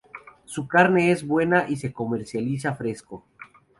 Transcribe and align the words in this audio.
Su 0.45 0.67
carne 0.67 1.11
es 1.11 1.27
buena 1.27 1.69
y 1.69 1.75
se 1.75 1.93
comercializa 1.93 2.73
fresco. 2.73 3.23